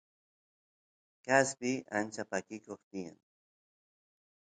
kaspi 1.25 1.71
ancha 1.97 2.21
pakikoq 2.31 2.81
tiyan 2.89 3.17